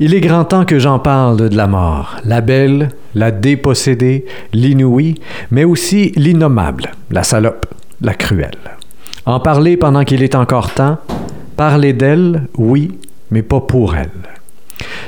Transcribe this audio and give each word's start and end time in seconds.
Il 0.00 0.14
est 0.14 0.20
grand 0.20 0.44
temps 0.44 0.64
que 0.64 0.78
j'en 0.78 1.00
parle 1.00 1.48
de 1.50 1.56
la 1.56 1.66
mort, 1.66 2.18
la 2.24 2.40
belle, 2.40 2.90
la 3.16 3.32
dépossédée, 3.32 4.26
l'inouïe, 4.52 5.16
mais 5.50 5.64
aussi 5.64 6.12
l'innommable, 6.14 6.92
la 7.10 7.24
salope, 7.24 7.66
la 8.00 8.14
cruelle. 8.14 8.52
En 9.26 9.40
parler 9.40 9.76
pendant 9.76 10.04
qu'il 10.04 10.22
est 10.22 10.36
encore 10.36 10.72
temps, 10.72 10.98
parler 11.56 11.94
d'elle, 11.94 12.46
oui, 12.56 12.96
mais 13.32 13.42
pas 13.42 13.60
pour 13.60 13.96
elle. 13.96 14.37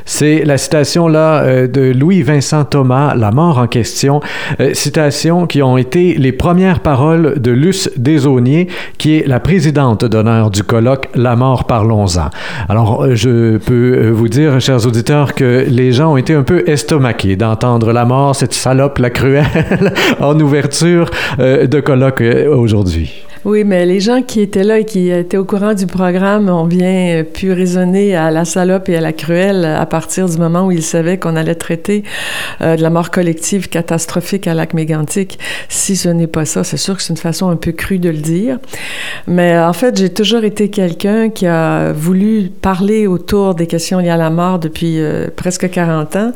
C'est 0.04 0.44
la 0.44 0.58
citation 0.58 1.08
là 1.08 1.42
euh, 1.42 1.66
de 1.66 1.92
Louis-Vincent 1.92 2.64
Thomas, 2.64 3.14
La 3.14 3.30
mort 3.30 3.58
en 3.58 3.66
question, 3.66 4.20
euh, 4.60 4.74
citation 4.74 5.46
qui 5.46 5.62
ont 5.62 5.76
été 5.76 6.14
les 6.14 6.32
premières 6.32 6.80
paroles 6.80 7.40
de 7.40 7.50
Luce 7.50 7.90
Desaunier, 7.96 8.68
qui 8.98 9.16
est 9.16 9.26
la 9.26 9.40
présidente 9.40 10.04
d'honneur 10.04 10.50
du 10.50 10.62
colloque 10.62 11.08
La 11.14 11.36
mort 11.36 11.64
parlons-en. 11.64 12.30
Alors, 12.68 13.04
euh, 13.04 13.14
je 13.14 13.58
peux 13.58 14.10
vous 14.10 14.28
dire, 14.28 14.60
chers 14.60 14.86
auditeurs, 14.86 15.34
que 15.34 15.64
les 15.68 15.92
gens 15.92 16.12
ont 16.12 16.16
été 16.16 16.34
un 16.34 16.42
peu 16.42 16.68
estomaqués 16.68 17.36
d'entendre 17.36 17.92
la 17.92 18.04
mort, 18.04 18.34
cette 18.34 18.54
salope, 18.54 18.98
la 18.98 19.10
cruelle, 19.10 19.44
en 20.20 20.38
ouverture 20.38 21.10
de 21.38 21.80
colloque 21.80 22.22
aujourd'hui. 22.48 23.24
Oui, 23.46 23.64
mais 23.64 23.86
les 23.86 24.00
gens 24.00 24.20
qui 24.20 24.42
étaient 24.42 24.64
là 24.64 24.80
et 24.80 24.84
qui 24.84 25.08
étaient 25.08 25.38
au 25.38 25.46
courant 25.46 25.72
du 25.72 25.86
programme 25.86 26.50
ont 26.50 26.66
bien 26.66 27.24
pu 27.24 27.52
raisonner 27.52 28.14
à 28.14 28.30
la 28.30 28.44
salope 28.44 28.90
et 28.90 28.96
à 28.98 29.00
la 29.00 29.14
cruelle 29.14 29.64
à 29.64 29.86
partir 29.86 30.28
du 30.28 30.36
moment 30.36 30.66
où 30.66 30.72
ils 30.72 30.82
savaient 30.82 31.18
qu'on 31.18 31.36
allait 31.36 31.54
traiter 31.54 32.04
euh, 32.60 32.76
de 32.76 32.82
la 32.82 32.90
mort 32.90 33.10
collective 33.10 33.70
catastrophique 33.70 34.46
à 34.46 34.52
lac 34.52 34.74
mégantic. 34.74 35.38
Si 35.70 35.96
ce 35.96 36.10
n'est 36.10 36.26
pas 36.26 36.44
ça, 36.44 36.64
c'est 36.64 36.76
sûr 36.76 36.98
que 36.98 37.02
c'est 37.02 37.14
une 37.14 37.16
façon 37.16 37.48
un 37.48 37.56
peu 37.56 37.72
crue 37.72 37.98
de 37.98 38.10
le 38.10 38.18
dire. 38.18 38.58
Mais 39.26 39.58
en 39.58 39.72
fait, 39.72 39.96
j'ai 39.96 40.10
toujours 40.10 40.44
été 40.44 40.68
quelqu'un 40.68 41.30
qui 41.30 41.46
a 41.46 41.92
voulu 41.92 42.50
parler 42.60 43.06
autour 43.06 43.54
des 43.54 43.66
questions 43.66 44.00
liées 44.00 44.10
à 44.10 44.18
la 44.18 44.28
mort 44.28 44.58
depuis 44.58 45.00
euh, 45.00 45.28
presque 45.34 45.70
40 45.70 46.16
ans, 46.16 46.32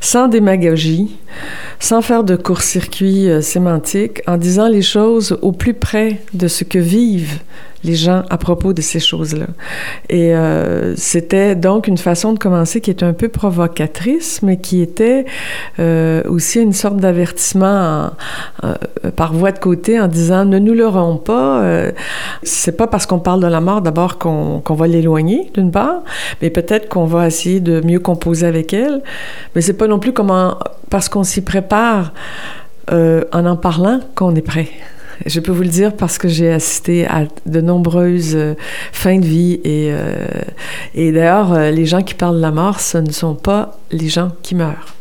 sans 0.00 0.28
démagogie 0.28 1.14
sans 1.80 2.02
faire 2.02 2.24
de 2.24 2.36
court-circuit 2.36 3.28
euh, 3.28 3.40
sémantique, 3.40 4.22
en 4.26 4.36
disant 4.36 4.68
les 4.68 4.82
choses 4.82 5.38
au 5.42 5.52
plus 5.52 5.74
près 5.74 6.20
de 6.34 6.48
ce 6.48 6.64
que 6.64 6.78
vivent 6.78 7.40
les 7.84 7.94
gens 7.94 8.22
à 8.30 8.38
propos 8.38 8.72
de 8.72 8.80
ces 8.80 9.00
choses-là. 9.00 9.46
Et 10.08 10.34
euh, 10.34 10.94
c'était 10.96 11.54
donc 11.54 11.86
une 11.86 11.98
façon 11.98 12.32
de 12.32 12.38
commencer 12.38 12.80
qui 12.80 12.90
était 12.90 13.04
un 13.04 13.12
peu 13.12 13.28
provocatrice, 13.28 14.42
mais 14.42 14.58
qui 14.58 14.82
était 14.82 15.24
euh, 15.78 16.22
aussi 16.28 16.60
une 16.60 16.72
sorte 16.72 16.96
d'avertissement 16.96 18.10
par 19.16 19.32
voie 19.32 19.52
de 19.52 19.58
côté 19.58 20.00
en 20.00 20.08
disant 20.08 20.44
ne 20.44 20.58
nous 20.58 20.74
leurrons 20.74 21.16
pas. 21.16 21.62
Euh, 21.62 21.92
c'est 22.42 22.76
pas 22.76 22.86
parce 22.86 23.06
qu'on 23.06 23.18
parle 23.18 23.42
de 23.42 23.46
la 23.46 23.60
mort 23.60 23.82
d'abord 23.82 24.18
qu'on 24.18 24.62
va 24.68 24.86
l'éloigner 24.86 25.50
d'une 25.54 25.70
part, 25.70 26.02
mais 26.42 26.50
peut-être 26.50 26.88
qu'on 26.88 27.06
va 27.06 27.26
essayer 27.26 27.60
de 27.60 27.80
mieux 27.80 28.00
composer 28.00 28.46
avec 28.46 28.72
elle. 28.72 29.02
Mais 29.54 29.60
c'est 29.60 29.76
pas 29.76 29.86
non 29.86 29.98
plus 29.98 30.12
comment 30.12 30.58
parce 30.90 31.08
qu'on 31.08 31.24
s'y 31.24 31.42
prépare 31.42 32.12
euh, 32.90 33.24
en 33.32 33.44
en 33.46 33.56
parlant 33.56 34.00
qu'on 34.14 34.34
est 34.34 34.42
prêt. 34.42 34.68
Je 35.26 35.40
peux 35.40 35.52
vous 35.52 35.62
le 35.62 35.68
dire 35.68 35.96
parce 35.96 36.18
que 36.18 36.28
j'ai 36.28 36.50
assisté 36.50 37.06
à 37.06 37.26
de 37.46 37.60
nombreuses 37.60 38.34
euh, 38.34 38.54
fins 38.92 39.18
de 39.18 39.26
vie 39.26 39.60
et, 39.64 39.90
euh, 39.92 40.26
et 40.94 41.12
d'ailleurs, 41.12 41.52
euh, 41.52 41.70
les 41.70 41.86
gens 41.86 42.02
qui 42.02 42.14
parlent 42.14 42.36
de 42.36 42.42
la 42.42 42.50
mort, 42.52 42.80
ce 42.80 42.98
ne 42.98 43.10
sont 43.10 43.34
pas 43.34 43.78
les 43.90 44.08
gens 44.08 44.30
qui 44.42 44.54
meurent. 44.54 44.97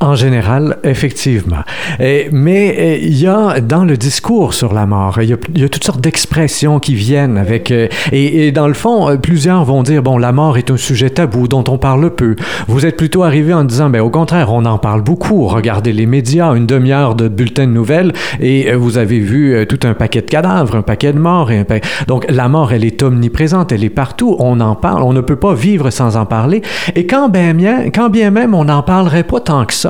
En 0.00 0.14
général, 0.14 0.78
effectivement. 0.84 1.62
Mais 1.98 3.00
il 3.02 3.18
y 3.18 3.26
a 3.26 3.60
dans 3.60 3.84
le 3.84 3.96
discours 3.96 4.54
sur 4.54 4.72
la 4.72 4.86
mort, 4.86 5.20
il 5.20 5.28
y 5.28 5.64
a, 5.64 5.68
toutes 5.68 5.84
sortes 5.84 6.00
d'expressions 6.00 6.78
qui 6.78 6.94
viennent 6.94 7.36
avec... 7.36 7.70
Et, 7.70 7.88
et, 8.12 8.52
dans 8.52 8.68
le 8.68 8.74
fond, 8.74 9.16
plusieurs 9.20 9.64
vont 9.64 9.82
dire, 9.82 10.02
bon, 10.02 10.18
la 10.18 10.32
mort 10.32 10.56
est 10.56 10.70
un 10.70 10.76
sujet 10.76 11.10
tabou 11.10 11.48
dont 11.48 11.64
on 11.68 11.78
parle 11.78 12.10
peu. 12.14 12.36
Vous 12.68 12.86
êtes 12.86 12.96
plutôt 12.96 13.22
arrivé 13.24 13.52
en 13.52 13.64
disant, 13.64 13.90
ben 13.90 14.00
au 14.00 14.10
contraire, 14.10 14.52
on 14.52 14.64
en 14.64 14.78
parle 14.78 15.02
beaucoup. 15.02 15.46
Regardez 15.46 15.92
les 15.92 16.06
médias, 16.06 16.54
une 16.54 16.66
demi-heure 16.66 17.14
de 17.14 17.28
bulletins 17.28 17.66
de 17.66 17.72
nouvelles 17.72 18.12
et 18.40 18.72
vous 18.74 18.98
avez 18.98 19.18
vu 19.18 19.66
tout 19.68 19.80
un 19.84 19.94
paquet 19.94 20.20
de 20.20 20.26
cadavres, 20.26 20.76
un 20.76 20.82
paquet 20.82 21.12
de 21.12 21.18
morts. 21.18 21.50
Et 21.50 21.58
un. 21.58 21.64
Donc 22.06 22.26
la 22.28 22.48
mort, 22.48 22.72
elle 22.72 22.84
est 22.84 23.02
omniprésente, 23.02 23.72
elle 23.72 23.84
est 23.84 23.90
partout. 23.90 24.36
On 24.38 24.60
en 24.60 24.74
parle, 24.74 25.02
on 25.02 25.12
ne 25.12 25.20
peut 25.20 25.36
pas 25.36 25.54
vivre 25.54 25.90
sans 25.90 26.16
en 26.16 26.26
parler. 26.26 26.62
Et 26.94 27.06
quand 27.06 27.28
bien, 27.28 27.90
quand 27.90 28.10
bien 28.10 28.30
même 28.30 28.54
on 28.54 28.64
n'en 28.64 28.82
parlerait 28.82 29.24
pas 29.24 29.40
tant 29.40 29.64
que 29.64 29.74
ça, 29.74 29.87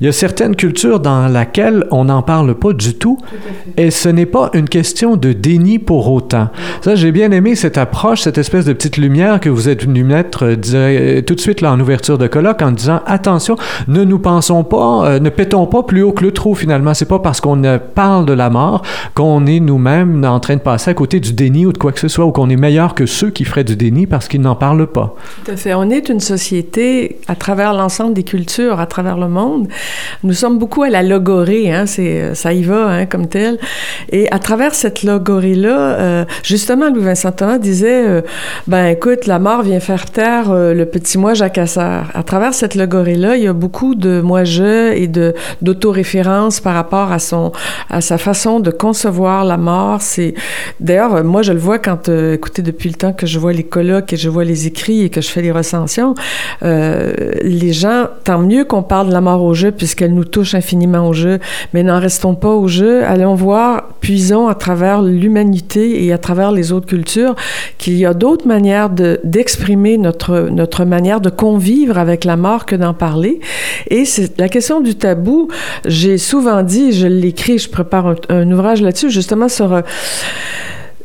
il 0.00 0.06
y 0.06 0.08
a 0.08 0.12
certaines 0.12 0.56
cultures 0.56 1.00
dans 1.00 1.28
lesquelles 1.28 1.86
on 1.90 2.04
n'en 2.04 2.22
parle 2.22 2.54
pas 2.54 2.72
du 2.72 2.94
tout, 2.94 3.00
tout 3.00 3.18
et 3.76 3.90
ce 3.90 4.08
n'est 4.08 4.26
pas 4.26 4.50
une 4.54 4.68
question 4.68 5.16
de 5.16 5.32
déni 5.32 5.78
pour 5.78 6.10
autant. 6.12 6.48
Ça, 6.82 6.94
j'ai 6.94 7.12
bien 7.12 7.30
aimé 7.32 7.54
cette 7.54 7.78
approche, 7.78 8.22
cette 8.22 8.38
espèce 8.38 8.64
de 8.64 8.72
petite 8.72 8.96
lumière 8.96 9.40
que 9.40 9.48
vous 9.48 9.68
êtes 9.68 9.84
venu 9.84 10.04
mettre 10.04 10.44
euh, 10.44 11.22
tout 11.22 11.34
de 11.34 11.40
suite 11.40 11.60
là 11.60 11.72
en 11.72 11.80
ouverture 11.80 12.18
de 12.18 12.26
colloque 12.26 12.62
en 12.62 12.72
disant 12.72 13.00
attention, 13.06 13.56
ne 13.88 14.04
nous 14.04 14.18
pensons 14.18 14.64
pas, 14.64 15.06
euh, 15.06 15.20
ne 15.20 15.30
pétons 15.30 15.66
pas 15.66 15.82
plus 15.82 16.02
haut 16.02 16.12
que 16.12 16.22
le 16.22 16.32
trou 16.32 16.54
finalement. 16.54 16.94
C'est 16.94 17.08
pas 17.08 17.18
parce 17.18 17.40
qu'on 17.40 17.60
parle 17.94 18.26
de 18.26 18.32
la 18.32 18.50
mort 18.50 18.82
qu'on 19.14 19.46
est 19.46 19.60
nous-mêmes 19.60 20.24
en 20.24 20.40
train 20.40 20.56
de 20.56 20.60
passer 20.60 20.90
à 20.90 20.94
côté 20.94 21.20
du 21.20 21.32
déni 21.32 21.66
ou 21.66 21.72
de 21.72 21.78
quoi 21.78 21.92
que 21.92 22.00
ce 22.00 22.08
soit, 22.08 22.26
ou 22.26 22.32
qu'on 22.32 22.50
est 22.50 22.56
meilleur 22.56 22.94
que 22.94 23.06
ceux 23.06 23.30
qui 23.30 23.44
feraient 23.44 23.64
du 23.64 23.76
déni 23.76 24.06
parce 24.06 24.28
qu'ils 24.28 24.40
n'en 24.40 24.54
parlent 24.54 24.86
pas. 24.86 25.14
Tout 25.44 25.52
à 25.52 25.56
fait. 25.56 25.74
On 25.74 25.90
est 25.90 26.08
une 26.08 26.20
société 26.20 27.18
à 27.28 27.34
travers 27.34 27.72
l'ensemble 27.72 28.14
des 28.14 28.24
cultures, 28.24 28.80
à 28.80 28.86
travers 28.86 29.16
le 29.16 29.28
monde. 29.30 29.68
Nous 30.22 30.34
sommes 30.34 30.58
beaucoup 30.58 30.82
à 30.82 30.90
la 30.90 31.02
logorée, 31.02 31.72
hein, 31.72 31.86
c'est, 31.86 32.34
ça 32.34 32.52
y 32.52 32.62
va 32.62 32.86
hein, 32.86 33.06
comme 33.06 33.28
tel. 33.28 33.58
Et 34.10 34.30
à 34.30 34.38
travers 34.38 34.74
cette 34.74 35.02
logorée-là, 35.02 35.78
euh, 35.78 36.24
justement, 36.42 36.90
Louis-Vincent 36.90 37.32
Thomas 37.32 37.58
disait, 37.58 38.06
euh, 38.06 38.20
ben 38.66 38.86
écoute, 38.86 39.26
la 39.26 39.38
mort 39.38 39.62
vient 39.62 39.80
faire 39.80 40.06
taire 40.06 40.50
euh, 40.50 40.74
le 40.74 40.86
petit 40.86 41.18
moi 41.18 41.34
jacasseur. 41.34 42.10
À 42.14 42.22
travers 42.22 42.54
cette 42.54 42.74
logorée-là, 42.74 43.36
il 43.36 43.44
y 43.44 43.48
a 43.48 43.52
beaucoup 43.52 43.94
de 43.94 44.20
moi-je 44.20 44.92
et 44.92 45.08
d'autoréférence 45.62 46.60
par 46.60 46.74
rapport 46.74 47.12
à, 47.12 47.18
son, 47.18 47.52
à 47.88 48.00
sa 48.00 48.18
façon 48.18 48.60
de 48.60 48.70
concevoir 48.70 49.44
la 49.44 49.56
mort. 49.56 50.02
C'est, 50.02 50.34
d'ailleurs, 50.80 51.22
moi, 51.24 51.42
je 51.42 51.52
le 51.52 51.58
vois 51.58 51.78
quand, 51.78 52.08
euh, 52.08 52.34
écoutez, 52.34 52.62
depuis 52.62 52.88
le 52.88 52.94
temps 52.94 53.12
que 53.12 53.26
je 53.26 53.38
vois 53.38 53.52
les 53.52 53.64
colloques 53.64 54.12
et 54.12 54.16
je 54.16 54.28
vois 54.28 54.44
les 54.44 54.66
écrits 54.66 55.02
et 55.02 55.10
que 55.10 55.20
je 55.20 55.28
fais 55.28 55.42
les 55.42 55.52
recensions, 55.52 56.14
euh, 56.62 57.12
les 57.42 57.72
gens, 57.72 58.06
tant 58.24 58.38
mieux 58.38 58.64
qu'on 58.64 58.82
parle 58.82 59.08
de 59.08 59.12
mort 59.20 59.42
au 59.42 59.54
jeu 59.54 59.70
puisqu'elle 59.70 60.14
nous 60.14 60.24
touche 60.24 60.54
infiniment 60.54 61.08
au 61.08 61.12
jeu, 61.12 61.38
mais 61.72 61.82
n'en 61.82 62.00
restons 62.00 62.34
pas 62.34 62.50
au 62.50 62.68
jeu. 62.68 63.04
Allons 63.04 63.34
voir, 63.34 63.88
puisons 64.00 64.48
à 64.48 64.54
travers 64.54 65.02
l'humanité 65.02 66.04
et 66.04 66.12
à 66.12 66.18
travers 66.18 66.52
les 66.52 66.72
autres 66.72 66.86
cultures 66.86 67.34
qu'il 67.78 67.96
y 67.96 68.06
a 68.06 68.14
d'autres 68.14 68.46
manières 68.46 68.90
de, 68.90 69.20
d'exprimer 69.24 69.98
notre, 69.98 70.48
notre 70.50 70.84
manière 70.84 71.20
de 71.20 71.30
convivre 71.30 71.98
avec 71.98 72.24
la 72.24 72.36
mort 72.36 72.66
que 72.66 72.76
d'en 72.76 72.94
parler. 72.94 73.40
Et 73.88 74.04
c'est 74.04 74.38
la 74.38 74.48
question 74.48 74.80
du 74.80 74.94
tabou. 74.94 75.48
J'ai 75.86 76.18
souvent 76.18 76.62
dit, 76.62 76.92
je 76.92 77.06
l'écris, 77.06 77.58
je 77.58 77.68
prépare 77.70 78.06
un, 78.08 78.16
un 78.28 78.50
ouvrage 78.50 78.82
là-dessus, 78.82 79.10
justement 79.10 79.48
sur... 79.48 79.72
Euh, 79.72 79.82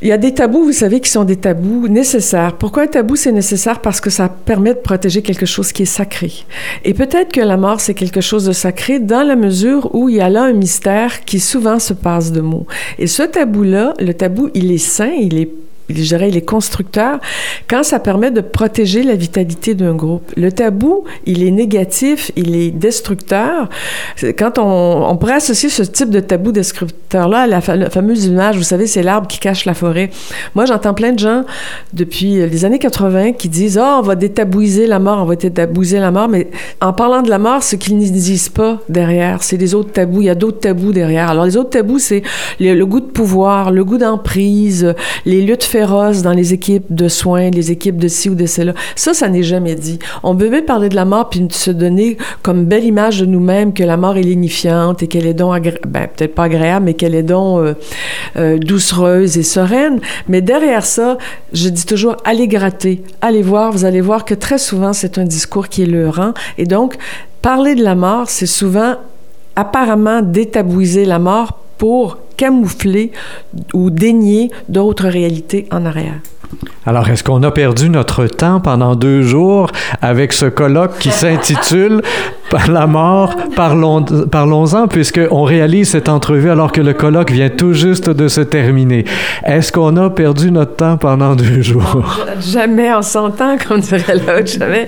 il 0.05 0.09
y 0.09 0.11
a 0.11 0.19
des 0.19 0.35
tabous, 0.35 0.63
vous 0.65 0.71
savez, 0.71 0.99
qui 0.99 1.09
sont 1.09 1.23
des 1.23 1.35
tabous 1.35 1.87
nécessaires. 1.87 2.57
Pourquoi 2.57 2.83
un 2.83 2.87
tabou, 2.87 3.15
c'est 3.15 3.31
nécessaire? 3.31 3.81
Parce 3.81 3.99
que 3.99 4.11
ça 4.11 4.29
permet 4.29 4.75
de 4.75 4.79
protéger 4.79 5.23
quelque 5.23 5.47
chose 5.47 5.71
qui 5.71 5.81
est 5.81 5.85
sacré. 5.85 6.31
Et 6.83 6.93
peut-être 6.93 7.31
que 7.31 7.41
la 7.41 7.57
mort, 7.57 7.79
c'est 7.81 7.95
quelque 7.95 8.21
chose 8.21 8.45
de 8.45 8.51
sacré 8.51 8.99
dans 8.99 9.23
la 9.23 9.35
mesure 9.35 9.89
où 9.95 10.07
il 10.07 10.17
y 10.17 10.21
a 10.21 10.29
là 10.29 10.43
un 10.43 10.53
mystère 10.53 11.25
qui 11.25 11.39
souvent 11.39 11.79
se 11.79 11.95
passe 11.95 12.31
de 12.31 12.41
mots. 12.41 12.67
Et 12.99 13.07
ce 13.07 13.23
tabou-là, 13.23 13.95
le 13.99 14.13
tabou, 14.13 14.51
il 14.53 14.71
est 14.71 14.77
sain, 14.77 15.09
il 15.09 15.39
est 15.39 15.49
je 15.89 16.01
dirais, 16.01 16.29
il 16.29 16.37
est 16.37 16.45
constructeur 16.45 17.19
quand 17.69 17.83
ça 17.83 17.99
permet 17.99 18.31
de 18.31 18.41
protéger 18.41 19.03
la 19.03 19.15
vitalité 19.15 19.75
d'un 19.75 19.95
groupe. 19.95 20.31
Le 20.35 20.51
tabou, 20.51 21.03
il 21.25 21.43
est 21.43 21.51
négatif, 21.51 22.31
il 22.35 22.55
est 22.55 22.71
destructeur. 22.71 23.69
Quand 24.37 24.57
on, 24.57 25.09
on 25.09 25.17
pourrait 25.17 25.35
associer 25.35 25.69
ce 25.69 25.83
type 25.83 26.09
de 26.09 26.19
tabou 26.19 26.51
destructeur-là 26.51 27.41
à 27.41 27.47
la, 27.47 27.61
fa 27.61 27.75
la, 27.75 27.89
fameuse 27.89 28.25
image, 28.25 28.57
vous 28.57 28.63
savez, 28.63 28.87
c'est 28.87 29.03
l'arbre 29.03 29.27
qui 29.27 29.39
cache 29.39 29.65
la 29.65 29.73
forêt. 29.73 30.09
Moi, 30.55 30.65
j'entends 30.65 30.93
plein 30.93 31.11
de 31.11 31.19
gens 31.19 31.43
depuis 31.93 32.35
les 32.35 32.65
années 32.65 32.79
80 32.79 33.33
qui 33.33 33.49
disent, 33.49 33.79
oh, 33.81 33.97
on 33.99 34.01
va 34.01 34.15
détabouiser 34.15 34.87
la 34.87 34.99
mort, 34.99 35.19
on 35.21 35.25
va 35.25 35.35
détabouiser 35.35 35.99
la 35.99 36.11
mort, 36.11 36.27
mais 36.27 36.49
en 36.81 36.93
parlant 36.93 37.21
de 37.21 37.29
la 37.29 37.37
mort, 37.37 37.63
ce 37.63 37.75
qu'ils 37.75 37.97
ne 37.97 38.03
disent 38.07 38.49
pas 38.49 38.79
derrière, 38.89 39.43
c'est 39.43 39.57
des 39.57 39.75
autres 39.75 39.91
tabous. 39.91 40.21
Il 40.21 40.25
y 40.25 40.29
a 40.29 40.35
d'autres 40.35 40.59
tabous 40.59 40.91
derrière. 40.91 41.29
Alors, 41.29 41.45
les 41.45 41.57
autres 41.57 41.71
tabous, 41.71 41.99
c'est 41.99 42.23
le, 42.59 42.83
goût 42.85 42.99
de 42.99 43.05
pouvoir, 43.05 43.71
le 43.71 43.83
goût 43.83 43.97
d'emprise, 43.97 44.93
les 45.25 45.41
luttes 45.41 45.63
féroce 45.75 46.21
dans 46.21 46.31
les 46.31 46.53
équipes 46.53 46.85
de 46.89 47.09
soins, 47.09 47.49
les 47.49 47.69
équipes 47.69 47.97
de 47.97 48.07
ci 48.07 48.29
ou 48.29 48.35
de 48.35 48.45
cela. 48.45 48.73
Ça, 48.95 49.13
ça 49.13 49.27
n'est 49.27 49.43
jamais 49.43 49.75
dit. 49.75 49.99
On 50.23 50.33
peut 50.33 50.49
parler 50.61 50.87
de 50.87 50.95
la 50.95 51.03
mort 51.03 51.27
puis 51.27 51.45
se 51.51 51.69
donner 51.69 52.17
comme 52.43 52.63
belle 52.63 52.85
image 52.85 53.19
de 53.19 53.25
nous-mêmes 53.25 53.73
que 53.73 53.83
la 53.83 53.97
mort 53.97 54.15
est 54.15 54.23
lénifiante 54.23 55.03
et 55.03 55.07
qu'elle 55.07 55.27
est 55.27 55.33
donc, 55.33 55.61
ben, 55.85 56.07
peut-être 56.07 56.33
pas 56.33 56.43
agréable, 56.43 56.85
mais 56.85 56.93
qu'elle 56.93 57.13
est 57.13 57.23
donc 57.23 57.59
euh, 57.59 57.73
euh, 58.37 58.57
doucereuse 58.57 59.37
et 59.37 59.43
sereine. 59.43 59.99
Mais 60.29 60.39
derrière 60.39 60.85
ça, 60.85 61.17
je 61.51 61.67
dis 61.67 61.85
toujours, 61.85 62.15
allez 62.23 62.47
gratter, 62.47 63.03
allez 63.19 63.41
voir. 63.41 63.73
Vous 63.73 63.83
allez 63.83 63.99
voir 63.99 64.23
que 64.23 64.33
très 64.33 64.59
souvent, 64.59 64.93
c'est 64.93 65.17
un 65.17 65.25
discours 65.25 65.67
qui 65.67 65.83
est 65.83 65.87
leurrant. 65.87 66.33
Et 66.57 66.63
donc, 66.63 66.95
parler 67.41 67.75
de 67.75 67.83
la 67.83 67.95
mort, 67.95 68.29
c'est 68.29 68.45
souvent 68.45 68.93
apparemment 69.57 70.21
détabouiser 70.21 71.03
la 71.03 71.19
mort 71.19 71.59
pour 71.77 72.17
camoufler 72.37 73.11
ou 73.73 73.89
dénier 73.89 74.51
d'autres 74.69 75.07
réalités 75.07 75.67
en 75.71 75.85
arrière. 75.85 76.19
Alors, 76.85 77.09
est-ce 77.09 77.23
qu'on 77.23 77.41
a 77.43 77.51
perdu 77.51 77.89
notre 77.89 78.27
temps 78.27 78.59
pendant 78.59 78.95
deux 78.95 79.23
jours 79.23 79.71
avec 80.01 80.33
ce 80.33 80.45
colloque 80.45 80.99
qui 80.99 81.09
s'intitule 81.09 82.01
la 82.69 82.87
mort, 82.87 83.35
parlons, 83.55 84.03
parlons-en, 84.03 84.87
puisqu'on 84.87 85.43
réalise 85.43 85.89
cette 85.89 86.09
entrevue 86.09 86.49
alors 86.49 86.71
que 86.71 86.81
le 86.81 86.93
colloque 86.93 87.31
vient 87.31 87.49
tout 87.49 87.73
juste 87.73 88.09
de 88.09 88.27
se 88.27 88.41
terminer. 88.41 89.05
Est-ce 89.45 89.71
qu'on 89.71 89.95
a 89.97 90.09
perdu 90.09 90.51
notre 90.51 90.75
temps 90.75 90.97
pendant 90.97 91.35
deux 91.35 91.61
jours? 91.61 92.19
Jamais 92.39 92.93
en 92.93 93.01
100 93.01 93.41
ans, 93.41 93.57
comme 93.67 93.79
dirait 93.79 94.15
l'autre, 94.15 94.47
jamais. 94.47 94.87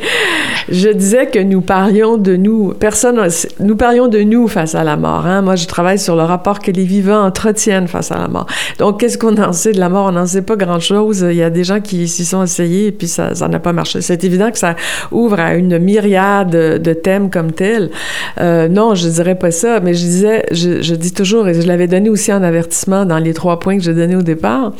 Je 0.69 0.89
disais 0.89 1.27
que 1.27 1.39
nous 1.39 1.61
parlions 1.61 2.17
de 2.17 2.35
nous, 2.35 2.73
personne, 2.73 3.19
nous 3.59 3.75
parlions 3.75 4.07
de 4.07 4.19
nous 4.19 4.47
face 4.47 4.75
à 4.75 4.83
la 4.83 4.97
mort. 4.97 5.25
Hein? 5.25 5.41
Moi, 5.41 5.55
je 5.55 5.65
travaille 5.65 5.99
sur 5.99 6.15
le 6.15 6.23
rapport 6.23 6.59
que 6.59 6.71
les 6.71 6.83
vivants 6.83 7.23
entretiennent 7.25 7.87
face 7.87 8.11
à 8.11 8.17
la 8.17 8.27
mort. 8.27 8.47
Donc, 8.79 8.99
qu'est-ce 8.99 9.17
qu'on 9.17 9.37
en 9.37 9.53
sait 9.53 9.71
de 9.71 9.79
la 9.79 9.89
mort? 9.89 10.07
On 10.07 10.11
n'en 10.11 10.25
sait 10.25 10.41
pas 10.41 10.55
grand-chose. 10.55 11.25
Il 11.29 11.37
y 11.37 11.43
a 11.43 11.49
des 11.49 11.63
gens 11.63 11.79
qui 11.79 12.07
s'y 12.07 12.25
sont 12.25 12.43
essayés 12.43 12.87
et 12.87 12.91
puis 12.91 13.07
ça 13.07 13.33
n'a 13.47 13.59
pas 13.59 13.73
marché. 13.73 14.01
C'est 14.01 14.23
évident 14.23 14.51
que 14.51 14.57
ça 14.57 14.75
ouvre 15.11 15.39
à 15.39 15.55
une 15.55 15.77
myriade 15.79 16.51
de 16.51 16.93
thèmes 16.93 17.29
comme 17.29 17.51
Euh, 17.62 18.68
non, 18.68 18.95
je 18.95 19.07
dirais 19.07 19.36
pas 19.36 19.51
ça, 19.51 19.80
mais 19.80 19.94
je 19.94 20.00
disais, 20.00 20.45
je, 20.51 20.95
dis 20.95 21.13
toujours, 21.13 21.48
et 21.48 21.59
je 21.59 21.68
l'avais 21.68 21.88
donné 21.88 22.09
aussi 22.09 22.31
en 22.31 22.44
avertissement 22.44 23.06
dans 23.06 23.18
les 23.18 23.33
trois 23.33 23.59
points 23.59 23.77
que 23.77 23.83
j'ai 23.83 23.94
donnés 23.94 24.15
au 24.15 24.21
départ, 24.21 24.74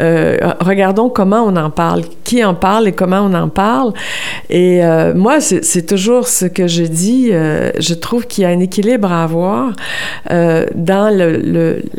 euh, 0.00 0.36
regardons 0.60 1.08
comment 1.08 1.42
on 1.42 1.56
en 1.56 1.70
parle, 1.70 2.02
qui 2.24 2.44
en 2.44 2.54
parle 2.54 2.88
et 2.88 2.92
comment 2.92 3.20
on 3.20 3.34
en 3.34 3.48
parle. 3.48 3.92
Et 4.50 4.84
euh, 4.84 5.14
moi, 5.14 5.40
c'est 5.40 5.86
toujours 5.86 6.28
ce 6.28 6.46
que 6.46 6.66
je 6.66 6.84
dis, 6.84 7.30
je 7.30 7.94
trouve 7.94 8.26
qu'il 8.26 8.42
y 8.42 8.46
a 8.46 8.50
un 8.50 8.60
équilibre 8.60 9.10
à 9.12 9.24
avoir 9.24 9.72
dans 10.30 11.10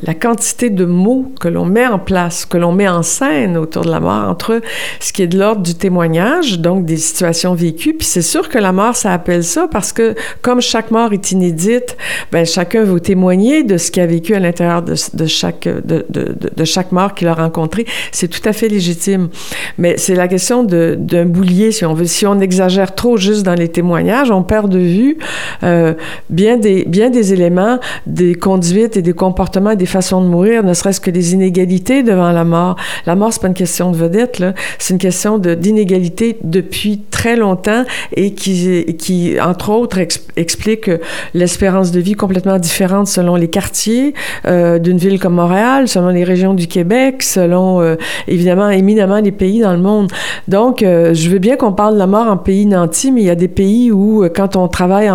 la 0.03 0.13
quantité 0.13 0.69
de 0.69 0.85
mots 0.85 1.31
que 1.39 1.47
l'on 1.47 1.65
met 1.65 1.87
en 1.87 1.99
place, 1.99 2.45
que 2.45 2.57
l'on 2.57 2.71
met 2.71 2.87
en 2.87 3.03
scène 3.03 3.57
autour 3.57 3.83
de 3.83 3.91
la 3.91 3.99
mort, 3.99 4.29
entre 4.29 4.61
ce 4.99 5.13
qui 5.13 5.23
est 5.23 5.27
de 5.27 5.37
l'ordre 5.37 5.61
du 5.61 5.75
témoignage, 5.75 6.59
donc 6.59 6.85
des 6.85 6.97
situations 6.97 7.53
vécues, 7.53 7.93
puis 7.93 8.07
c'est 8.07 8.21
sûr 8.21 8.49
que 8.49 8.57
la 8.57 8.71
mort, 8.71 8.95
ça 8.95 9.13
appelle 9.13 9.43
ça 9.43 9.67
parce 9.67 9.91
que 9.91 10.04
comme 10.41 10.61
chaque 10.61 10.91
mort 10.91 11.13
est 11.13 11.31
inédite, 11.31 11.97
ben 12.31 12.45
chacun 12.45 12.83
veut 12.83 12.99
témoigner 12.99 13.63
de 13.63 13.77
ce 13.77 13.91
qu'il 13.91 14.03
a 14.03 14.05
vécu 14.05 14.35
à 14.35 14.39
l'intérieur 14.39 14.81
de, 14.81 14.95
chaque 15.25 15.67
de, 15.67 16.65
chaque 16.65 16.91
mort 16.91 17.13
qu'il 17.13 17.27
a 17.27 17.33
rencontré. 17.33 17.85
C'est 18.11 18.27
tout 18.27 18.47
à 18.47 18.53
fait 18.53 18.67
légitime. 18.67 19.29
Mais 19.77 19.97
c'est 19.97 20.15
la 20.15 20.27
question 20.27 20.63
d'un 20.63 21.25
boulier, 21.25 21.71
si 21.71 21.85
on 21.85 21.93
veut. 21.93 22.05
Si 22.05 22.25
on 22.25 22.39
exagère 22.39 22.95
trop 22.95 23.17
juste 23.17 23.43
dans 23.43 23.53
les 23.55 23.69
témoignages, 23.69 24.31
on 24.31 24.43
perd 24.43 24.71
de 24.71 24.79
vue 24.79 25.17
euh, 25.63 25.93
bien 26.29 26.57
des 26.57 26.85
bien 26.85 27.09
des 27.09 27.33
éléments, 27.33 27.79
des 28.05 28.35
conduites 28.35 28.97
et 28.97 29.01
des 29.01 29.13
comportements, 29.13 29.75
des 29.75 29.85
façons 29.85 30.21
de 30.21 30.27
mourir, 30.27 30.63
ne 30.63 30.73
serait-ce 30.73 31.01
que 31.01 31.11
des 31.11 31.33
inégalités 31.33 32.03
devant 32.03 32.31
la 32.31 32.43
mort. 32.43 32.75
La 33.05 33.15
mort, 33.15 33.33
c'est 33.33 33.41
pas 33.41 33.47
une 33.47 33.53
question 33.53 33.91
de 33.91 33.97
vedette. 33.97 34.43
C'est 34.79 34.93
une 34.93 34.99
question 34.99 35.37
d'inégalité 35.37 36.37
depuis 36.43 37.01
très 37.11 37.35
longtemps 37.35 37.85
et 38.15 38.33
qui, 38.33 38.95
qui 38.97 39.39
entre 39.39 39.69
autres, 39.69 39.94
explique 39.97 40.89
l'espérance 41.33 41.91
de 41.91 41.99
vie 41.99 42.13
complètement 42.13 42.57
différente 42.59 43.07
selon 43.07 43.35
les 43.35 43.47
quartiers 43.47 44.13
euh, 44.45 44.79
d'une 44.79 44.97
ville 44.97 45.19
comme 45.19 45.35
Montréal, 45.35 45.87
selon 45.87 46.09
les 46.09 46.23
régions 46.23 46.53
du 46.53 46.67
Québec, 46.67 47.23
selon 47.23 47.81
euh, 47.81 47.95
évidemment 48.27 48.69
éminemment 48.69 49.19
les 49.19 49.31
pays 49.31 49.61
dans 49.61 49.73
le 49.73 49.79
monde. 49.79 50.11
Donc, 50.47 50.81
euh, 50.81 51.13
je 51.13 51.29
veux 51.29 51.39
bien 51.39 51.55
qu'on 51.55 51.73
parle 51.73 51.95
de 51.95 51.99
la 51.99 52.07
mort 52.07 52.27
en 52.27 52.37
pays 52.37 52.65
nantis, 52.65 53.11
mais 53.11 53.21
il 53.21 53.27
y 53.27 53.29
a 53.29 53.35
des 53.35 53.47
pays 53.47 53.91
où, 53.91 54.27
quand 54.35 54.55
on 54.55 54.67
travaille 54.67 55.09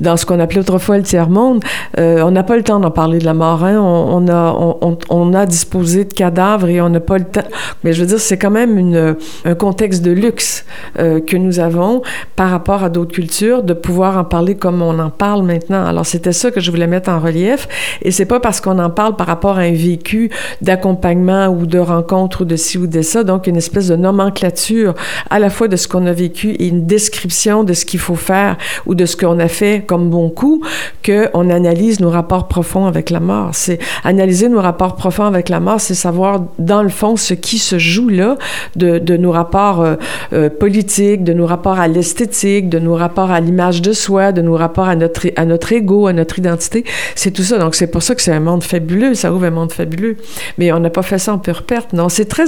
dans 0.00 0.16
ce 0.16 0.26
qu'on 0.26 0.40
appelait 0.40 0.60
autrefois 0.60 0.96
le 0.96 1.02
tiers-monde, 1.02 1.62
on 1.96 2.30
n'a 2.30 2.42
pas 2.42 2.56
le 2.56 2.62
temps 2.62 2.80
d'en 2.80 2.90
parler 2.90 3.18
de 3.18 3.24
la 3.24 3.34
mort. 3.34 3.64
Hein? 3.64 3.78
On, 3.80 5.34
a, 5.34 5.46
disposé 5.46 6.04
de 6.04 6.12
cadavres 6.12 6.68
et 6.68 6.80
on 6.80 6.88
n'a 6.88 7.00
pas 7.00 7.18
le 7.18 7.24
temps. 7.24 7.42
Mais 7.82 7.92
je 7.92 8.00
veux 8.00 8.06
dire, 8.06 8.20
c'est 8.20 8.38
quand 8.38 8.50
même 8.50 9.16
un 9.44 9.54
contexte 9.54 10.02
de 10.02 10.10
luxe 10.10 10.64
que 10.96 11.36
nous 11.36 11.60
avons 11.60 12.02
par 12.36 12.50
rapport 12.50 12.82
à 12.82 12.88
d'autres 12.88 13.12
cultures 13.12 13.53
de 13.62 13.74
pouvoir 13.74 14.18
en 14.18 14.24
parler 14.24 14.56
comme 14.56 14.82
on 14.82 14.98
en 14.98 15.10
parle 15.10 15.42
maintenant. 15.42 15.84
Alors, 15.84 16.06
c'était 16.06 16.32
ça 16.32 16.50
que 16.50 16.60
je 16.60 16.70
voulais 16.70 16.86
mettre 16.86 17.10
en 17.10 17.20
relief. 17.20 17.68
Et 18.02 18.10
c'est 18.10 18.26
pas 18.26 18.40
parce 18.40 18.60
qu'on 18.60 18.78
en 18.78 18.90
parle 18.90 19.16
par 19.16 19.26
rapport 19.26 19.58
à 19.58 19.62
un 19.62 19.72
vécu 19.72 20.30
d'accompagnement 20.62 21.48
ou 21.48 21.66
de 21.66 21.78
rencontre 21.78 22.42
ou 22.42 22.44
de 22.44 22.56
ci 22.56 22.78
ou 22.78 22.86
de 22.86 23.02
ça. 23.02 23.24
Donc, 23.24 23.46
une 23.46 23.56
espèce 23.56 23.88
de 23.88 23.96
nomenclature 23.96 24.94
à 25.30 25.38
la 25.38 25.50
fois 25.50 25.68
de 25.68 25.76
ce 25.76 25.88
qu'on 25.88 26.06
a 26.06 26.12
vécu 26.12 26.50
et 26.50 26.68
une 26.68 26.86
description 26.86 27.64
de 27.64 27.72
ce 27.72 27.84
qu'il 27.84 28.00
faut 28.00 28.14
faire 28.14 28.56
ou 28.86 28.94
de 28.94 29.06
ce 29.06 29.16
qu'on 29.16 29.38
a 29.38 29.48
fait 29.48 29.84
comme 29.86 30.10
bon 30.10 30.30
coup 30.30 30.62
qu'on 31.04 31.50
analyse 31.50 32.00
nos 32.00 32.10
rapports 32.10 32.48
profonds 32.48 32.86
avec 32.86 33.10
la 33.10 33.20
mort. 33.20 33.50
C'est 33.52 33.78
analyser 34.04 34.48
nos 34.48 34.60
rapports 34.60 34.96
profonds 34.96 35.24
avec 35.24 35.48
la 35.48 35.60
mort, 35.60 35.80
c'est 35.80 35.94
savoir 35.94 36.42
dans 36.58 36.82
le 36.82 36.88
fond 36.88 37.16
ce 37.16 37.34
qui 37.34 37.58
se 37.58 37.78
joue 37.78 38.08
là 38.08 38.36
de, 38.76 38.98
de 38.98 39.16
nos 39.16 39.30
rapports 39.32 39.80
euh, 39.82 39.94
euh, 40.32 40.48
politiques, 40.48 41.24
de 41.24 41.32
nos 41.32 41.46
rapports 41.46 41.78
à 41.78 41.88
l'esthétique, 41.88 42.68
de 42.68 42.78
nos 42.78 42.94
rapports 42.94 43.30
à 43.30 43.40
l'image 43.44 43.80
de 43.80 43.92
soi, 43.92 44.32
de 44.32 44.42
nos 44.42 44.56
rapports 44.56 44.88
à 44.88 44.96
notre, 44.96 45.28
à 45.36 45.44
notre 45.44 45.72
ego, 45.72 46.08
à 46.08 46.12
notre 46.12 46.38
identité. 46.38 46.84
C'est 47.14 47.30
tout 47.30 47.44
ça. 47.44 47.58
Donc, 47.58 47.76
c'est 47.76 47.86
pour 47.86 48.02
ça 48.02 48.16
que 48.16 48.22
c'est 48.22 48.32
un 48.32 48.40
monde 48.40 48.64
fabuleux. 48.64 49.14
Ça 49.14 49.32
ouvre 49.32 49.44
un 49.44 49.50
monde 49.50 49.72
fabuleux. 49.72 50.16
Mais 50.58 50.72
on 50.72 50.80
n'a 50.80 50.90
pas 50.90 51.02
fait 51.02 51.18
ça 51.18 51.32
en 51.32 51.38
pure 51.38 51.62
perte. 51.62 51.92
Non, 51.92 52.08
c'est 52.08 52.24
très, 52.24 52.46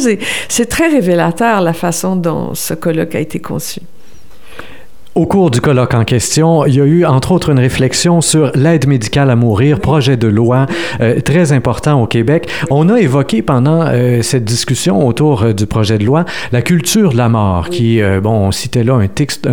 c'est 0.49 0.67
très 0.67 0.89
révélateur 0.89 1.61
la 1.61 1.73
façon 1.73 2.17
dont 2.17 2.55
ce 2.55 2.75
colloque 2.75 3.15
a 3.15 3.21
été 3.21 3.39
conçu. 3.39 3.81
Au 5.17 5.25
cours 5.25 5.51
du 5.51 5.63
colloque 5.63 5.95
en 5.95 6.05
question, 6.05 6.67
il 6.67 6.75
y 6.75 6.81
a 6.83 6.85
eu 6.85 7.07
entre 7.07 7.33
autres 7.33 7.49
une 7.49 7.59
réflexion 7.59 8.21
sur 8.21 8.53
l'aide 8.55 8.87
médicale 8.87 9.31
à 9.31 9.35
mourir, 9.35 9.81
projet 9.81 10.19
de 10.19 10.29
loi 10.29 10.67
euh, 11.01 11.21
très 11.21 11.53
important 11.53 12.03
au 12.03 12.07
Québec. 12.07 12.51
On 12.69 12.91
a 12.91 13.01
évoqué 13.01 13.41
pendant 13.41 13.87
euh, 13.87 14.21
cette 14.21 14.45
discussion 14.45 15.07
autour 15.07 15.43
euh, 15.43 15.53
du 15.55 15.65
projet 15.65 15.97
de 15.97 16.05
loi 16.05 16.27
la 16.53 16.61
culture 16.61 17.13
de 17.13 17.17
la 17.17 17.31
mort, 17.31 17.71
qui, 17.71 18.03
bon, 18.23 18.49
on 18.49 18.53
citait 18.53 18.85
là 18.85 18.97
un 18.97 19.09
texte, 19.09 19.47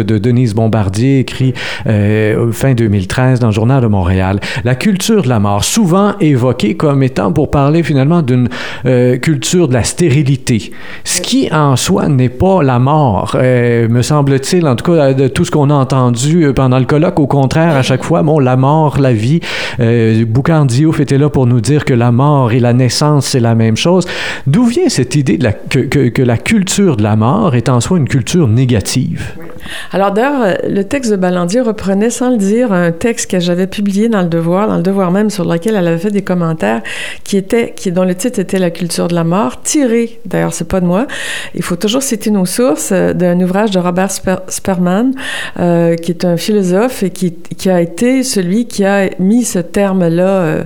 de 0.00 0.18
Denise 0.18 0.54
Bombardier 0.54 1.20
écrit 1.20 1.54
fin 1.84 2.74
2013 2.74 3.38
dans 3.38 3.46
le 3.46 3.52
Journal 3.52 3.80
de 3.82 3.86
Montréal. 3.86 4.40
La 4.64 4.74
culture 4.74 5.22
de 5.22 5.28
la 5.28 5.38
mort, 5.38 5.62
souvent 5.62 6.14
évoquée 6.20 6.76
comme 6.76 7.04
étant 7.04 7.32
pour 7.32 7.50
parler 7.50 7.84
finalement 7.84 8.22
d'une 8.22 8.48
culture 9.20 9.68
de 9.68 9.74
la 9.74 9.84
stérilité, 9.84 10.72
ce 11.04 11.20
qui 11.20 11.48
en 11.52 11.76
soi 11.76 12.08
n'est 12.08 12.28
pas 12.28 12.62
la 12.62 12.78
mort, 12.78 13.36
me 13.36 14.02
semble-t-il, 14.02 14.66
en 14.66 14.74
tout 14.80 14.92
cas, 14.92 15.12
de 15.12 15.28
tout 15.28 15.44
ce 15.44 15.50
qu'on 15.50 15.70
a 15.70 15.74
entendu 15.74 16.44
euh, 16.44 16.52
pendant 16.52 16.78
le 16.78 16.84
colloque. 16.84 17.18
Au 17.20 17.26
contraire, 17.26 17.76
à 17.76 17.82
chaque 17.82 18.04
fois, 18.04 18.22
bon, 18.22 18.38
la 18.38 18.56
mort, 18.56 18.98
la 18.98 19.12
vie. 19.12 19.40
Euh, 19.80 20.24
Diouf 20.66 21.00
était 21.00 21.18
là 21.18 21.28
pour 21.28 21.46
nous 21.46 21.60
dire 21.60 21.84
que 21.84 21.94
la 21.94 22.12
mort 22.12 22.52
et 22.52 22.60
la 22.60 22.72
naissance, 22.72 23.26
c'est 23.26 23.40
la 23.40 23.54
même 23.54 23.76
chose. 23.76 24.06
D'où 24.46 24.64
vient 24.64 24.88
cette 24.88 25.14
idée 25.16 25.38
que, 25.68 25.80
que, 25.80 26.22
la 26.22 26.36
culture 26.36 26.96
de 26.96 27.02
la 27.02 27.16
mort 27.16 27.54
est 27.54 27.68
en 27.68 27.80
soi 27.80 27.98
une 27.98 28.08
culture 28.08 28.48
négative? 28.48 29.34
Alors 29.92 30.12
d'ailleurs, 30.12 30.42
euh, 30.42 30.54
le 30.68 30.84
texte 30.84 31.10
de 31.10 31.16
Ballandier 31.16 31.60
reprenait 31.60 32.10
sans 32.10 32.30
le 32.30 32.36
dire 32.36 32.72
un 32.72 32.92
texte 32.92 33.30
que 33.30 33.40
j'avais 33.40 33.66
publié 33.66 34.08
dans 34.08 34.22
le 34.22 34.28
Devoir, 34.28 34.68
dans 34.68 34.76
le 34.76 34.82
Devoir 34.82 35.10
même, 35.10 35.30
sur 35.30 35.44
lequel 35.44 35.74
elle 35.76 35.86
avait 35.86 35.98
fait 35.98 36.10
des 36.10 36.22
commentaires, 36.22 36.82
qui 37.24 37.36
était, 37.36 37.72
qui 37.74 37.92
dont 37.92 38.04
le 38.04 38.14
titre 38.14 38.38
était 38.38 38.58
La 38.58 38.70
culture 38.70 39.08
de 39.08 39.14
la 39.14 39.24
mort, 39.24 39.62
tiré. 39.62 40.20
D'ailleurs, 40.24 40.54
c'est 40.54 40.68
pas 40.68 40.80
de 40.80 40.86
moi. 40.86 41.06
Il 41.54 41.62
faut 41.62 41.76
toujours 41.76 42.02
citer 42.02 42.30
nos 42.30 42.46
sources 42.46 42.90
euh, 42.92 43.12
d'un 43.12 43.40
ouvrage 43.40 43.70
de 43.70 43.78
Robert 43.78 44.10
Sperman, 44.10 45.12
euh, 45.58 45.96
qui 45.96 46.12
est 46.12 46.24
un 46.24 46.36
philosophe 46.36 47.02
et 47.02 47.10
qui, 47.10 47.34
qui, 47.56 47.70
a 47.70 47.80
été 47.80 48.22
celui 48.22 48.66
qui 48.66 48.84
a 48.84 49.10
mis 49.18 49.44
ce 49.44 49.58
terme-là. 49.58 50.64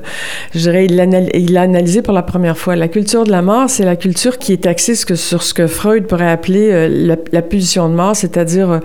je 0.54 0.58
dirais, 0.58 0.86
il 0.86 1.52
l'a 1.52 1.62
analysé 1.62 2.02
pour 2.02 2.14
la 2.14 2.22
première 2.22 2.56
fois. 2.56 2.76
La 2.76 2.88
culture 2.88 3.24
de 3.24 3.30
la 3.30 3.42
mort, 3.42 3.68
c'est 3.68 3.84
la 3.84 3.96
culture 3.96 4.38
qui 4.38 4.52
est 4.52 4.66
axée 4.66 4.94
sur 4.94 5.42
ce 5.42 5.54
que 5.54 5.66
Freud 5.66 6.06
pourrait 6.06 6.30
appeler 6.30 6.88
la, 6.88 7.16
la 7.32 7.42
de 7.42 7.94
mort, 7.94 8.16
c'est-à-dire 8.16 8.70
euh, 8.70 8.78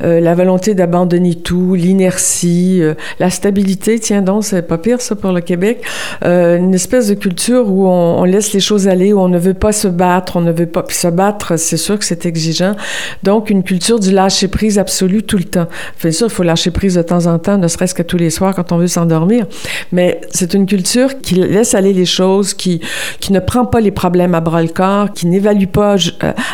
la 0.00 0.34
volonté 0.34 0.74
d'abandonner 0.74 1.34
tout, 1.34 1.74
l'inertie, 1.74 2.82
euh, 2.82 2.94
la 3.18 3.30
stabilité. 3.30 3.98
Tiens 3.98 4.22
donc, 4.22 4.44
c'est 4.44 4.62
pas 4.62 4.78
pire 4.78 5.00
ça 5.00 5.16
pour 5.16 5.32
le 5.32 5.40
Québec. 5.40 5.82
Euh, 6.24 6.56
une 6.56 6.74
espèce 6.74 7.08
de 7.08 7.14
culture 7.14 7.68
où 7.68 7.86
on, 7.86 8.24
laisse 8.24 8.52
les 8.52 8.60
choses 8.60 8.88
aller, 8.88 9.12
où 9.12 9.20
on 9.20 9.28
ne 9.28 9.38
veut 9.38 9.54
pas 9.54 9.72
se 9.72 9.88
battre, 9.88 10.36
on 10.36 10.40
ne 10.40 10.52
veut 10.52 10.66
pas. 10.66 10.82
Puis 10.82 10.96
se 10.96 11.08
battre, 11.08 11.56
c'est 11.56 11.76
sûr 11.76 11.98
que 11.98 12.04
c'est 12.04 12.26
exigeant. 12.26 12.76
Donc, 13.22 13.50
une 13.50 13.62
culture 13.62 13.98
du 13.98 14.10
lâcher 14.10 14.48
prise 14.48 14.78
absolu 14.78 15.22
tout 15.22 15.36
le 15.36 15.44
temps. 15.44 15.66
Bien 16.00 16.12
sûr, 16.12 16.28
il 16.28 16.32
faut 16.32 16.42
lâcher 16.42 16.70
prise 16.70 16.94
de 16.94 17.02
temps 17.02 17.26
en 17.26 17.38
temps, 17.38 17.58
ne 17.58 17.68
serait-ce 17.68 17.94
que 17.94 18.02
tous 18.02 18.16
les 18.16 18.30
soirs 18.30 18.54
quand 18.54 18.72
on 18.72 18.78
veut 18.78 18.86
s'endormir. 18.86 19.46
Mais 19.90 20.20
c'est 20.30 20.54
une 20.54 20.66
culture 20.66 21.20
qui 21.20 21.34
laisse 21.34 21.74
aller 21.74 21.92
les 21.92 22.06
choses, 22.06 22.54
qui, 22.54 22.80
qui 23.20 23.32
ne 23.32 23.40
prend 23.40 23.66
pas 23.66 23.80
les 23.80 23.90
problèmes 23.90 24.34
à 24.34 24.40
bras 24.40 24.62
le 24.62 24.68
corps, 24.68 25.12
qui 25.12 25.26
n'évalue 25.26 25.66
pas 25.66 25.96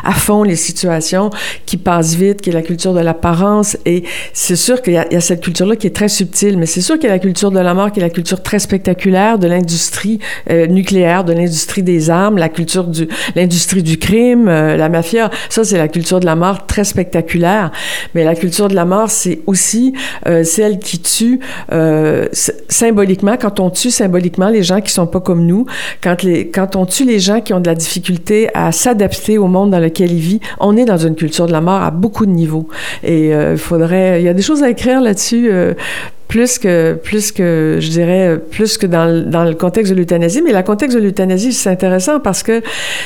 à 0.04 0.12
fond 0.12 0.42
les 0.42 0.56
situations, 0.56 1.30
qui 1.66 1.76
passe 1.76 2.14
vite, 2.14 2.40
qui 2.40 2.50
est 2.50 2.52
la 2.52 2.62
culture 2.62 2.87
de 2.94 3.00
l'apparence. 3.00 3.76
Et 3.86 4.04
c'est 4.32 4.56
sûr 4.56 4.82
qu'il 4.82 4.94
y, 4.94 4.98
a 4.98 5.20
cette 5.20 5.42
culture-là 5.42 5.76
qui 5.76 5.86
est 5.86 5.94
très 5.94 6.08
subtile, 6.08 6.58
mais 6.58 6.66
c'est 6.66 6.80
sûr 6.80 6.96
qu'il 6.96 7.04
y 7.04 7.10
a 7.10 7.14
la 7.14 7.18
culture 7.18 7.50
de 7.50 7.58
la 7.58 7.74
mort 7.74 7.92
qui 7.92 8.00
est 8.00 8.02
la 8.02 8.10
culture 8.10 8.42
très 8.42 8.58
spectaculaire 8.58 9.38
de 9.38 9.46
l'industrie 9.46 10.18
euh, 10.50 10.66
nucléaire, 10.66 11.24
de 11.24 11.32
l'industrie 11.32 11.82
des 11.82 12.10
armes, 12.10 12.38
la 12.38 12.48
culture 12.48 12.84
du, 12.84 13.08
l'industrie 13.34 13.82
du 13.82 13.98
crime, 13.98 14.48
euh, 14.48 14.76
la 14.76 14.88
mafia. 14.88 15.30
Ça, 15.48 15.64
c'est 15.64 15.78
la 15.78 15.88
culture 15.88 16.20
de 16.20 16.26
la 16.26 16.36
mort 16.36 16.66
très 16.66 16.84
spectaculaire. 16.84 17.70
Mais 18.14 18.24
la 18.24 18.34
culture 18.34 18.68
de 18.68 18.74
la 18.74 18.84
mort, 18.84 19.10
c'est 19.10 19.40
aussi 19.46 19.94
euh, 20.26 20.44
celle 20.44 20.78
qui 20.78 21.00
tue 21.00 21.40
symboliquement, 22.68 23.36
quand 23.40 23.60
on 23.60 23.70
tue 23.70 23.90
symboliquement 23.90 24.48
les 24.48 24.62
gens 24.62 24.80
qui 24.80 24.92
sont 24.92 25.06
pas 25.06 25.20
comme 25.20 25.46
nous, 25.46 25.66
quand, 26.02 26.22
les, 26.22 26.48
quand 26.48 26.76
on 26.76 26.86
tue 26.86 27.04
les 27.04 27.18
gens 27.18 27.40
qui 27.40 27.52
ont 27.52 27.60
de 27.60 27.66
la 27.66 27.74
difficulté 27.74 28.48
à 28.54 28.72
s'adapter 28.72 29.38
au 29.38 29.46
monde 29.46 29.70
dans 29.70 29.78
lequel 29.78 30.12
ils 30.12 30.20
vivent, 30.20 30.40
on 30.60 30.76
est 30.76 30.84
dans 30.84 30.96
une 30.96 31.14
culture 31.14 31.46
de 31.46 31.52
la 31.52 31.60
mort 31.60 31.82
à 31.82 31.90
beaucoup 31.90 32.26
de 32.26 32.30
niveaux. 32.30 32.68
Et 33.02 33.34
euh, 33.34 33.52
il 33.52 33.58
faudrait, 33.58 34.20
il 34.20 34.24
y 34.24 34.28
a 34.28 34.34
des 34.34 34.42
choses 34.42 34.62
à 34.62 34.70
écrire 34.70 35.00
là-dessus. 35.00 35.50
Plus 36.28 36.58
que, 36.58 36.94
plus 36.94 37.32
que, 37.32 37.78
je 37.80 37.90
dirais, 37.90 38.38
plus 38.50 38.76
que 38.76 38.86
dans, 38.86 39.06
le 39.06 39.54
contexte 39.54 39.92
de 39.92 39.98
l'euthanasie. 39.98 40.42
Mais 40.42 40.52
le 40.52 40.62
contexte 40.62 40.96
de 40.96 41.02
l'euthanasie, 41.02 41.52
c'est 41.52 41.70
intéressant 41.70 42.20
parce 42.20 42.42
que 42.42 42.62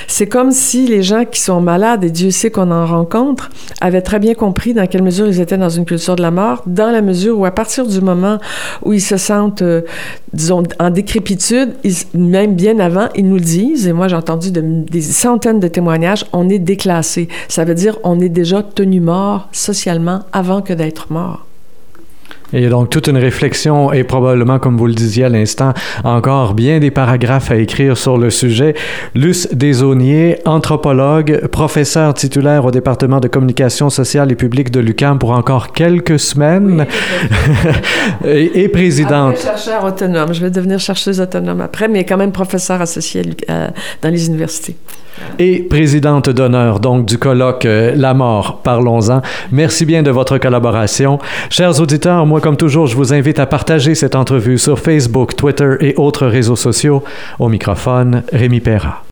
c'est 0.09 0.27
comme 0.27 0.51
si 0.51 0.87
les 0.87 1.03
gens 1.03 1.25
qui 1.25 1.41
sont 1.41 1.61
malades, 1.61 2.05
et 2.05 2.11
Dieu 2.11 2.31
sait 2.31 2.51
qu'on 2.51 2.71
en 2.71 2.85
rencontre, 2.85 3.51
avaient 3.81 4.03
très 4.03 4.19
bien 4.19 4.35
compris 4.35 4.75
dans 4.75 4.87
quelle 4.87 5.03
mesure 5.03 5.29
ils 5.29 5.41
étaient 5.41 5.57
dans 5.57 5.69
une 5.69 5.85
culture 5.85 6.17
de 6.17 6.23
la 6.23 6.31
mort, 6.31 6.63
dans 6.67 6.91
la 6.91 7.01
mesure 7.01 7.39
où 7.39 7.45
à 7.45 7.53
partir 7.53 7.87
du 7.87 8.01
moment 8.01 8.39
où 8.83 8.93
ils 8.93 9.01
se 9.01 9.17
sentent, 9.17 9.63
euh, 9.63 9.83
disons, 10.33 10.65
en 10.79 10.91
décrépitude, 10.91 11.75
même 12.15 12.55
bien 12.55 12.79
avant, 12.81 13.09
ils 13.15 13.29
nous 13.29 13.41
disent, 13.41 13.87
et 13.87 13.93
moi 13.93 14.09
j'ai 14.09 14.17
entendu 14.17 14.51
des 14.53 15.01
centaines 15.01 15.61
de 15.61 15.69
témoignages, 15.69 16.25
on 16.33 16.49
est 16.49 16.59
déclassé. 16.59 17.29
Ça 17.49 17.65
veut 17.65 17.75
dire 17.75 17.99
on 18.05 18.21
est 18.21 18.29
déjà 18.29 18.63
tenu 18.63 19.01
mort 19.01 19.49
socialement 19.53 20.21
avant 20.33 20.63
que 20.63 20.73
d'être 20.73 21.13
mort. 21.13 21.47
Et 22.53 22.69
donc, 22.69 22.91
toute 22.91 23.07
une 23.09 23.17
réflexion 23.17 23.93
et 23.93 24.05
probablement, 24.05 24.59
comme 24.59 24.77
vous 24.77 24.87
le 24.87 24.95
disiez 24.95 25.25
à 25.25 25.29
l'instant, 25.29 25.73
encore 26.05 26.55
bien 26.55 26.81
des 26.81 26.91
paragraphes 26.91 27.51
à 27.51 27.57
écrire 27.57 27.97
sur 27.97 28.19
le 28.19 28.31
sujet. 28.31 28.75
Luce 29.15 29.49
Desauniers, 29.53 30.39
anthropologue, 30.45 31.47
professeur 31.49 32.15
titulaire 32.15 32.65
au 32.65 32.71
département 32.71 33.21
de 33.21 33.29
communication 33.29 33.91
sociale 33.91 34.31
et 34.33 34.37
publique 34.37 34.71
de 34.71 34.81
l'UQAM 34.81 35.19
pour 35.19 35.31
encore 35.31 35.73
quelques 35.73 36.19
semaines 36.19 36.87
et, 38.25 38.63
et, 38.63 38.69
présidente. 38.69 39.35
Après, 39.35 39.43
chercheur 39.43 39.85
autonome. 39.85 40.35
Je 40.35 40.41
vais 40.41 40.51
devenir 40.51 40.79
chercheuse 40.79 41.21
autonome 41.21 41.61
après, 41.61 41.89
mais 41.89 42.05
quand 42.05 42.17
même 42.17 42.33
professeur 42.33 42.81
associé 42.81 43.23
dans 43.49 44.09
les 44.11 44.27
universités 44.27 44.77
et 45.39 45.61
présidente 45.63 46.29
d'honneur 46.29 46.81
donc 46.81 47.07
du 47.07 47.19
colloque 47.19 47.67
euh, 47.67 47.95
La 47.97 48.15
mort, 48.15 48.61
parlons-en. 48.63 49.23
Merci 49.51 49.85
bien 49.85 50.03
de 50.03 50.11
votre 50.11 50.39
collaboration. 50.39 51.19
Chers 51.51 51.81
auditeurs, 51.81 52.27
moi 52.27 52.41
comme 52.41 52.57
toujours, 52.57 52.87
je 52.87 52.97
vous 52.97 53.13
invite 53.13 53.39
à 53.39 53.47
partager 53.47 53.95
cette 53.95 54.15
entrevue 54.15 54.59
sur 54.59 54.79
Facebook, 54.79 55.37
Twitter 55.37 55.77
et 55.81 55.95
autres 55.97 56.27
réseaux 56.27 56.57
sociaux. 56.57 57.03
Au 57.39 57.49
microphone, 57.49 58.23
Rémi 58.33 58.61
Perra. 58.61 59.01